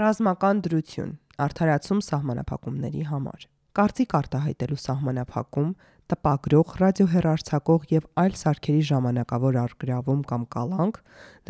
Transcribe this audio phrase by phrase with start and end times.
[0.00, 1.08] Ռազմական դրություն
[1.44, 3.42] արդարացում սահմանափակումների համար։
[3.76, 5.74] Կարծիք արտահայտելու սահմանափակում,
[6.12, 11.00] տպագրող, ռադիոհեռարձակող եւ այլ սարքերի ժամանակավոր արգրավում կամ կալանք,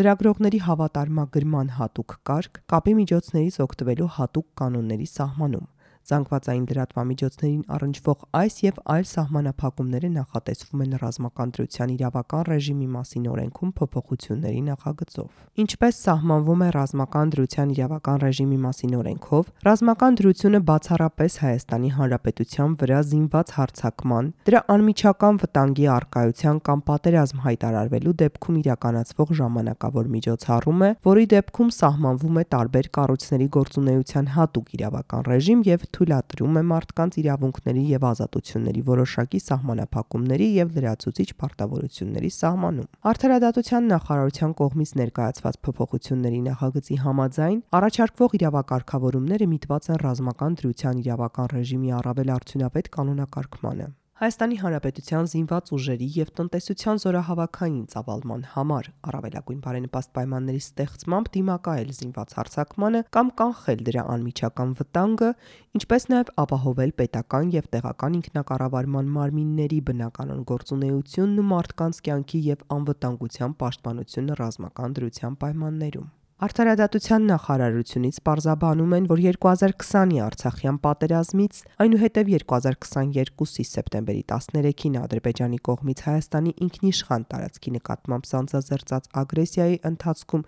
[0.00, 5.70] լրագրողների հավատարմագրման հատուկ կարգ, կապի միջոցներից օգտվելու հատուկ կանոնների սահմանում,
[6.10, 13.70] զանգվածային լրատվամիջոցներին առնչվող այս եւ այլ սահմանափակումները նախատեսվում են ռազմական դրության իրավական ռեժիմի մասին օրենքում
[13.80, 21.90] փոփոխությունների նախագծով։ Ինչպես սահմանվում է ռազմական դրության իրավական ռեժիմի մասին օրենքով, ռազմական դրությունը բացառապես Հայաստանի
[22.00, 30.80] Հանրապետության վրա զինված հարձակման, դրա անմիջական վտանգի արկայության կամ պատերազմ հայտարարվելու դեպքում իրականացվող ժամանակավոր միջոցառում
[30.80, 37.18] է, որի դեպքում սահմանվում է տարբեր կառույցների գործունեության հատուկ իրավական ռեժիմ եւ թույլատրում է մարդկանց
[37.22, 47.00] իրավունքների եւ ազատությունների որոշակի սահմանափակումների եւ լրացուցիչ պարտավորությունների սահմանում։ Արդարադատության նախարարության կողմից ներկայացված փոփոխությունների նախագծի
[47.04, 55.70] համաձայն առաջարկվող իրավակարգավորումները միտված են ռազմական դրության իրավական ռեժիմի առավել արդյունավետ կանոնակարգմանը։ Հայաստանի Հանրապետության զինված
[55.72, 63.82] ուժերի եւ տնտեսության զորահավաքային ծավալման համար առավելագույն բարենպաստ պայմանների ստեղծմամբ դիմակայել զինված հարձակմանը կամ կանխել
[63.88, 65.32] դրա անմիջական վտանգը,
[65.80, 73.60] ինչպես նաեւ ապահովել պետական եւ տեղական ինքնակառավարման մարմինների բնականon գործունեությունն ու մարդկանց կյանքի եւ անվտանգության
[73.64, 76.08] պաշտպանությունը ռազմական դրության պայմաններում։
[76.40, 86.54] Արդարադատության նախարարությունից պարզաբանում են, որ 2020-ի Արցախյան պատերազմից, այնուհետև 2022-ի սեպտեմբերի 13-ին Ադրբեջանի կողմից Հայաստանի
[86.64, 90.46] ինքնիշխան տարածքի նկատմամբ սանձազերծած ագրեսիայի ընթացքում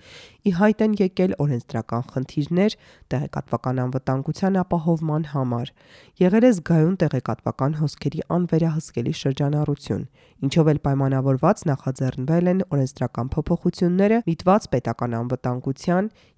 [0.49, 2.79] ի հայտ են եկել օրենսդրական խնդիրներ
[3.13, 5.75] տեղեկատվական անվտանգության ապահովման համար։
[6.25, 10.03] Եղել է զգայուն տեղեկատվական հոսքերի անվերահսկելի շրջանառություն,
[10.43, 15.82] ինչով էլ պայմանավորված նախաձեռնվել են օրենսդրական փոփոխությունները միտված պետական անվտանգության,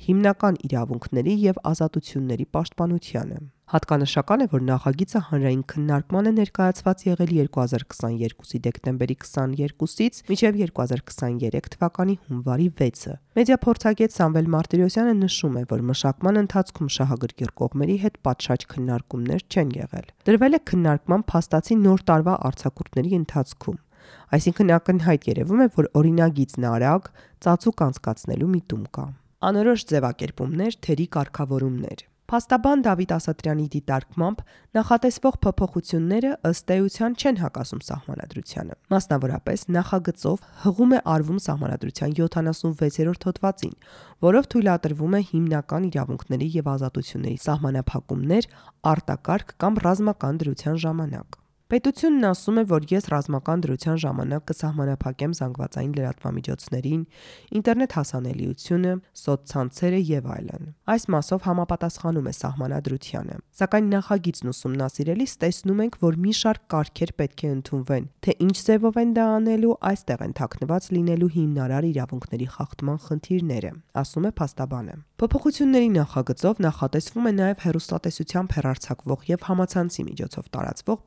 [0.06, 8.58] հիմնական իրավունքների եւ ազատությունների պաշտպանությանը։ Հատկանշական է, որ նախագիծը հանրային քննարկման է ներկայացված եղել 2022-ի
[8.66, 16.92] դեկտեմբերի 22-ից մինչև 2023 թվականի հունվարի 6-ը։ Մեդիափորձագետ Սամվել Մարտիրոսյանը նշում է, որ մշակման ընթացքում
[16.98, 23.82] շահագրգիռ կողմերի հետ պատշաճ քննարկումներ չեն եղել։ Դրվել է քննարկման փաստացի նոր տարվա արձակուրդների ընթացքում։
[24.36, 27.12] Այսինքն ակնհայտ երևում է, որ օրինագիծն արագ,
[27.44, 29.10] ծածուկ անցկացնելու միտում կա։
[29.44, 34.38] Անորոշ ձևակերպումներ, թերի կարգավորումներ Փաստաբան Դավիթ Ասատրյանի դիտարկմամբ
[34.78, 43.76] նախատեսվող փոփոխությունները ըստ էության չեն հակասում սահմանադրությանը։ Մասնավորապես նախագծով հղում է արվում սահմանադրության 76-րդ հոդվածին,
[44.24, 48.52] որով թույլատրվում է հիմնական իրավունքների եւ ազատությունների սահմանափակումներ
[48.94, 55.94] արտակարգ կամ ռազմական դրության ժամանակ։ Պետությունն ասում է, որ ես ռազմական դրության ժամանակ կսահմանափակեմ զանգվածային
[55.96, 57.04] լրատվամիջոցներին,
[57.56, 65.98] ինտերնետ հասանելիությունը, սոցցանցերը եւ այլն։ Այս մասով համապատասխանում է սահմանադրությանը։ Սակայն նախագիծն ուսումնասիրելիս տեսնում ենք,
[66.04, 70.36] որ մի շարք կարգեր պետք է ընդունվեն, թե ինչ ձևով են դա անելու, այստեղ են
[70.44, 73.72] թաքնված լինելու հիմնարար իրավունքների խախտման խնդիրները,
[74.04, 80.98] ասում է փաստաբանը։ Փոփոխությունների նախագծով նախատեսվում է նաև հերոստատեսությամբ հերարցակվող եւ համացանցի միջոցով տարածվող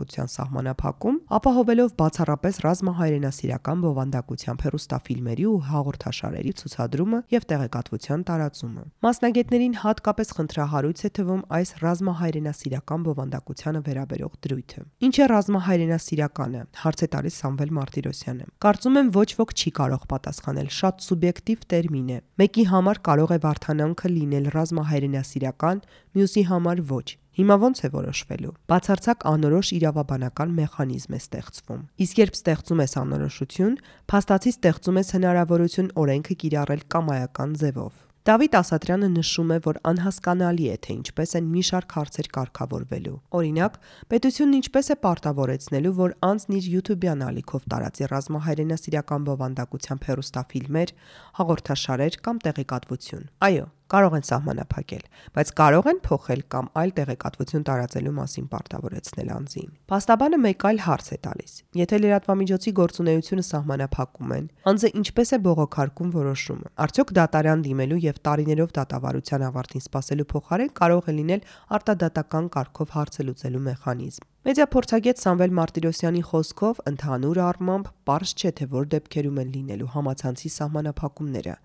[0.00, 10.28] բովանդակության սահմանափակում, ապահովելով բացառապես ռազմահայրենասիրական բովանդակությամբ հերոստաֆիլմերի ու հաղորդաշարերի ցուցադրումը եւ տեղեկատվության տարածումը։ Մասնագետներին հատկապես
[10.40, 14.80] խնդրահարույց է թվում այս ռազմահայրենասիրական բովանդակությանը վերաբերող դրույթը։
[15.10, 20.68] Ինչ է ռազմահայրենասիրականը, հարց է տալիս Սամվել Մարտիրոսյանը։ Կարծում եմ ոչ ոք չի կարող պատասխանել,
[20.80, 25.84] շատ սուբյեկտիվ տերմին է։ Մեկի համար կարող է վարթանանքը լինել ռազմահայրենասիրական,
[26.16, 27.08] մյուսի համար ոչ։
[27.40, 33.78] Հիմա ո՞նց է որոշվելու։ Բացարձակ անորոշ իրավաբանական մեխանիզմ է ստեղծվում։ Իսկ երբ ստեղծում ես անորոշություն,
[34.12, 40.74] փաստացի ստեղծում ես հնարավորություն օրենքը կիրառել կամայական ձևով։ Դավիթ Ասատրյանը նշում է, որ անհասկանալի է,
[40.84, 43.78] թե ինչպես են մի շարք հարցեր կարգավորվելու։ Օրինակ,
[44.12, 50.94] պետությունն ինչպես է պարտավորեցնելու, որ անձն իր YouTube-յան ալիքով տարածի ռազմահայրենասիրական բովանդակությամբ հերոստաֆիլմեր,
[51.40, 55.04] հաղորդաշարեր կամ տեղեկատվություն։ Այո, կարող են սահմանափակել,
[55.36, 61.06] բայց կարող են փոխել կամ այլ տեղեկատվություն տարածելու մասին պարտավորեցնել անձին։ Պաստաբանը մեկ այլ հարց
[61.10, 61.52] է տալիս.
[61.80, 68.74] եթե լրատվամիջոցի գործունեությունը սահմանափակում են, անձը ինչպես է բողոքարկում որոշումը։ Արդյոք դատարան դիմելու եւ տարիներով
[68.80, 71.46] դատավարության ավարտին սпасելու փոխարեն կարող է լինել
[71.80, 78.86] արտադատական կարգով հարցը լուծելու մեխանիզմ։ Մեդիափորձագետ Սամվել Մարտիրոսյանի խոսքով ընդհանուր առմամբ པարզ չէ թե որ
[78.94, 81.56] դեպքերում են լինելու համացանցի սահմանափակումները,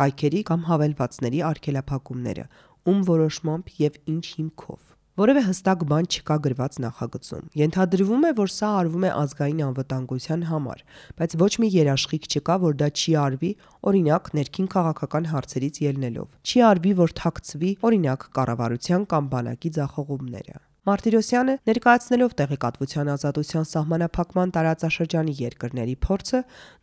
[0.00, 2.46] կայքերի կամ հավելվածների արգելափակումները,
[2.90, 4.82] ում որոշմամբ եւ ինչ հիմքով։
[5.22, 10.84] Որևէ հստակ բան չկա գրված նախագծում։ Ենթադրվում է, որ սա արվում է ազգային անվտանգության համար,
[11.22, 13.54] բայց ոչ մի երաշխիք չկա, որ դա չի արվի,
[13.94, 21.52] օրինակ, ներքին քաղաքական հարցերից ելնելով։ Չի արվի, որ թաքցվի, օրինակ, կառավարության կամ բանակի ձախողումները։ Մարտիրոսյանը
[21.64, 26.40] ներկայացնելով տեղեկատվության ազատության սահմանափակման տարածաշրջանի երկրների փորձը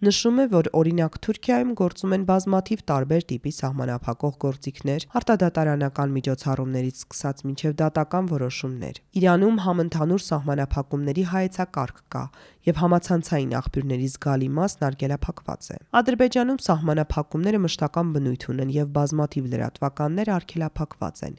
[0.08, 7.46] նշում է, որ օրինակ Թուրքիայում գործում են բազմաթիվ տարբեր տիպի սահմանափակող գործիքներ, արտադատարանական միջոցառումներից սկսած
[7.46, 12.24] մինչև դատական որոշումներ։ Իրանում համընդհանուր սահմանափակումների հայեցակարգ կա,
[12.68, 20.32] եւ համացանցային աղբյուրների զգալի մասն արգելափակված է։ Ադրբեջանում սահմանափակումները մշտական բնույթ ունեն եւ բազմաթիվ լրատվականներ
[20.36, 21.36] արգելափակված են,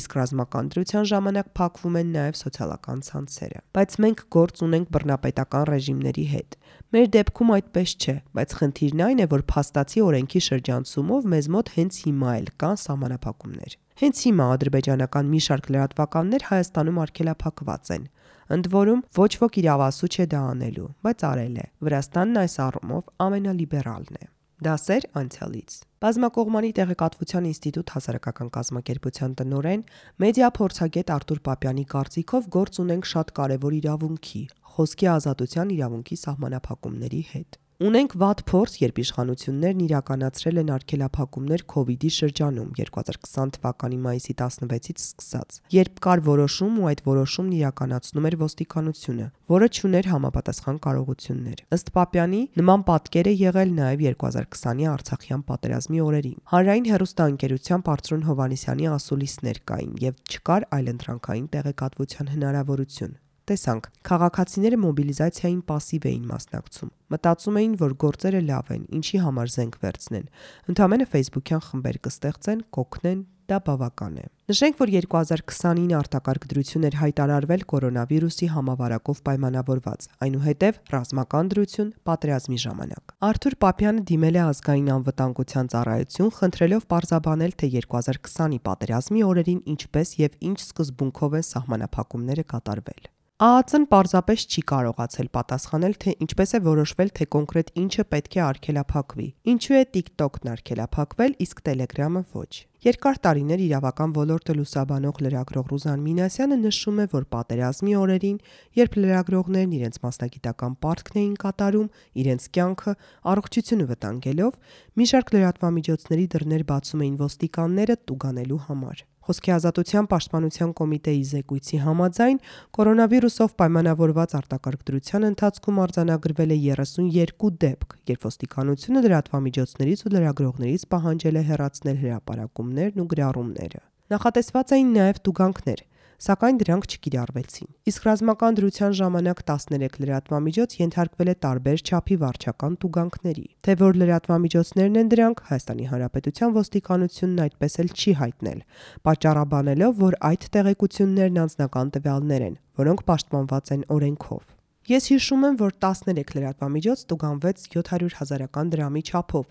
[0.00, 6.26] իսկ ռազմական դրության ժամանակ փակվում են նաեւ սոցիալական ցանցերը։ Բայց մենք գործ ունենք բռնապետական ռեժիմների
[6.36, 6.60] հետ։
[6.96, 11.98] Մեր դեպքում այդպես չէ, բայց խնդիրն այն է, որ փաստացի օրենքի շրջանցումով մեզ մոտ հենց
[12.06, 18.02] հիմա էլ կան սահմանափակումներ։ Հենց հիմա ադրբեջանական մի շարք լրատվականներ Հայաստանում արգելափակված են։
[18.46, 24.20] Ընդ որում ոչ ոք իրավասու չէ դա անելու, բայց արել է։ Վրաստանն այս առումով ամենալիբերալն
[24.22, 24.28] է։
[24.66, 25.74] Դասեր անցյալից։
[26.06, 29.82] Բազմակողմանի տեղեկատվության ինստիտուտ հասարակական կազմակերպության տնօրեն
[30.22, 34.42] մեդիա փորձագետ Արտուր Պապյանի կարծիքով գործ ունենք շատ կարևոր իրավունքի՝
[34.76, 42.70] խոսքի ազատության իրավունքի սահմանափակումների հետ։ Ունենք վատ փորձ, երբ իշխանություններն իրականացրել են արգելափակումներ իդի շրջանում
[42.78, 49.68] 2020 թվականի մայիսի 16-ից սկսած, երբ կար որոշում ու այդ որոշումն իրականացնում էր ոստիկանությունը, որը
[49.76, 56.90] չուներ համապատասխան կարողություններ։ Ըստ Պապյանի, նման պատկեր է եղել նաև 2020-ի Արցախյան պատերազմի օրերին։ Հանրային
[56.96, 63.16] հերոստանգերության Պարծրուն Հովանիսյանի ասուլիսներ կային եւ չկար այլընտրանքային տեղեկատվության հնարավորություն։
[63.51, 69.75] Տեսանք, քաղաքացիները մոբիլիզացիային пассив էին մասնակցում։ Մտածում էին, որ գործերը լավ են, ինչի համար զենք
[69.81, 70.25] վերցնեն։
[70.71, 77.63] Ընդամենը Facebook-յան խմբեր կստեղծեն, կօգնեն, դա բավական է։ Նշենք, որ 2029 արտակարգ դրություն էր հայտարարվել
[77.71, 86.35] կորոնավիրուսի համավարակով պայմանավորված, այնուհետև ռազմական դրություն պատերազմի ժամանակ։ Արթուր Պապյանը դիմել է ազգային անվտանգության ծառայություն,
[86.39, 94.42] խնդրելով պարզաբանել, թե 2020-ի պատերազմի օրերին ինչպես եւ ինչ սկզբունքով են սահմանափակումները կատարվել։ ԱԱՑ-ն պարզապես
[94.48, 99.82] չի կարողացել պատասխանել, թե ինչպես է որոշվել, թե կոնկրետ ինչը պետք է արգելափակվի։ Ինչու է
[99.96, 102.52] TikTok-ն արգելափակվել, իսկ Telegram-ը ոչ։
[102.86, 108.38] Երկար տարիներ իրավական ոլորտը լուսաբանող լրագրող Ռուզան Մինասյանը նշում է, որ պատերազմի օրերին,
[108.80, 111.90] երբ լրագրողներն իրենց մասնագիտական պարտքն էին կատարում,
[112.24, 112.96] իրենց կյանքը
[113.36, 114.56] առողջությունը վտանգելով,
[114.96, 122.36] մի շարք լրատվամիջոցների դռներ բացում էին ոստիկանները տուգանելու համար։ Խոսքի ազատության պաշտպանության կոմիտեի զեկույցի համաձայն
[122.78, 131.36] կորոնավիրուսով պայմանավորված արտակարգ դրության ընթացքում արձանագրվել է 32 դեպք, երբ ոստիկանությունը լրատվամիջոցներից ու լրագրողներից պահանջել
[131.36, 133.82] է հեռացնել հրապարակումներն ու գրառումները։
[134.14, 135.80] Նախատեսված էին նաև տուգանքներ,
[136.22, 143.46] սակայն դրանք չկիրառվեցին։ Իսկ ռազմական դրության ժամանակ 13 լրատվամիջոց ենթարկվել է տարբեր չափի վարչական տուգանքների։
[143.66, 148.60] Թե որ լրատվամիջոցներն են դրանք, Հայաստանի Հանրապետության ոստիկանությունն այդպես էլ չի հայտնել,
[149.06, 154.55] պատճառաբանելով, որ այդ տեղեկություններն անձնական տվյալներ են, որոնք պաշտպանված են օրենքով։
[154.86, 159.48] Ես հիշում եմ, որ 13 լրատվամիջոց տուգանվեց 700 հազարական դրամի չափով,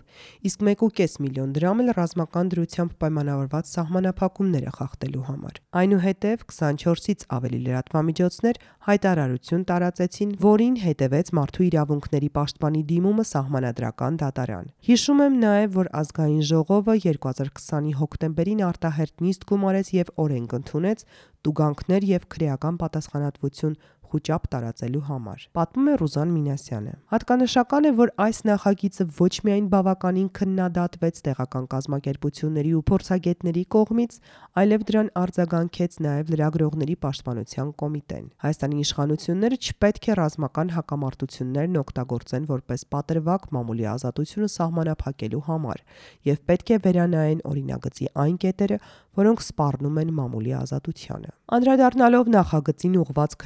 [0.48, 8.60] իսկ 1.5 միլիոն դրամ էլ ռազմական դրությամբ պայմանավորված սահմանափակումները խախտելու համար։ Այնուհետև 24-ից ավելի լրատվամիջոցներ
[8.88, 16.44] հայտարարություն տարածեցին, որին հետևեց մարդու իրավունքների պաշտպանի դիմումը սահմանադրական դատարան։ Հիշում եմ նաև, որ ազգային
[16.56, 21.08] ժողովը 2020-ի հոկտեմբերին արտահերտ նիստ գումարեց եւ օրենք ընդունեց
[21.46, 23.74] տուգանքներ եւ քրեական պատասխանատվություն
[24.10, 30.28] խոճապ տարածելու համար։ Պատմում է Ռուզան Մինասյանը։ Հատկանշական է, որ այս նախագիծը ոչ միայն բավականին
[30.38, 34.18] քննադատվեց տեղական կազմակերպությունների ու փորձագետների կողմից,
[34.56, 42.86] այլև դրան արձագանքեց նաև լրագրողների պաշտպանության կոմիտեն։ Հայաստանի իշխանությունները չպետք է ռազմական հակամարտություններն օգտագործեն որպես
[42.96, 45.82] պատրվակ մամուլի ազատությունը սահմանափակելու համար
[46.30, 48.78] եւ պետք է վերանայեն օրինագծի այն կետերը,
[49.16, 53.36] որոնք սպառնում են մամուլի ազատությանը։ Անդրադառնալով նախագծին ուղված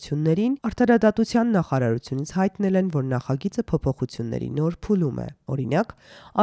[0.00, 5.94] քննադատություններին, արտարադատության նախարարությունից հայտնել են, որ նախագիծը փոփոխությունների նոր փուլում է։ Օրինակ,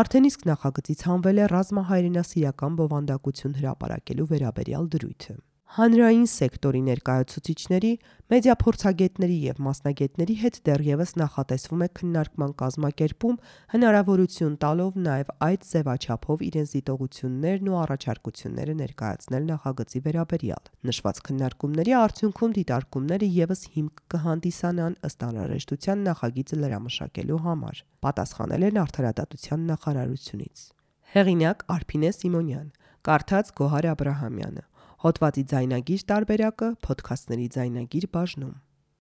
[0.02, 5.38] արդեն իսկ նախագծից հանվել է ռազմահայրենասիրական բովանդակություն հրապարակելու վերաբերյալ դրույթը
[5.76, 7.90] հանրային սեկտորի ներկայացուցիչների,
[8.32, 13.36] մեդիա փորձագետների եւ մասնագետների հետ դեռևս նախատեսվում է քննարկման կազմակերպում
[13.74, 22.56] հնարավորություն տալով նաեւ այդ ձևաչափով իրենց դիտողություններն ու առաջարկությունները ներկայացնել նախագծի վերաբերյալ։ Նշված քննարկումների արդյունքում
[22.58, 30.66] դիտարկումները եւս հիմք կհանդիսանան ըստ անհրաժեշտության նախագիծը լրամշակելու համար։ Պատասխանել են արդարադատության նախարարությունից։
[31.08, 32.68] Հեղինակ Արփինե Սիմոնյան,
[33.08, 34.64] կարդաց Գոհար Աբ รา համյանը
[35.04, 38.54] Հոդվացի ձայնագիր տարբերակը ոդքասթների ձայնագիր բաժնում։